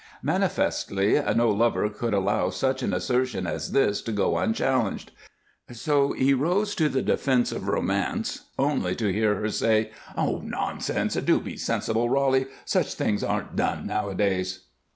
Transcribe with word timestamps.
Manifestly, 0.23 1.21
no 1.35 1.49
lover 1.51 1.87
could 1.87 2.15
allow 2.15 2.49
such 2.49 2.81
an 2.81 2.91
assertion 2.91 3.45
as 3.45 3.71
this 3.71 4.01
to 4.01 4.11
go 4.11 4.35
unchallenged, 4.35 5.11
so 5.71 6.13
he 6.13 6.33
rose 6.33 6.73
to 6.73 6.89
the 6.89 7.03
defense 7.03 7.51
of 7.51 7.67
romance, 7.67 8.45
only 8.57 8.95
to 8.95 9.13
hear 9.13 9.35
her 9.35 9.49
say: 9.49 9.91
"Nonsense! 10.17 11.13
Do 11.13 11.39
be 11.39 11.55
sensible, 11.55 12.09
Roly. 12.09 12.47
Such 12.65 12.95
things 12.95 13.23
aren't 13.23 13.55
done 13.55 13.85
nowadays." 13.85 14.61